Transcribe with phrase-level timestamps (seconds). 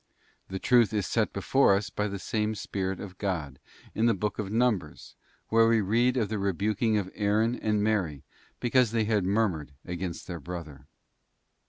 [0.47, 3.59] This truth is set before us by the same Spirit of God
[3.93, 5.13] in the book of Numbers,
[5.49, 8.23] where we read_ of the rebuking of Aaron and Mary,
[8.59, 10.87] because they had mur_ mured against their brother.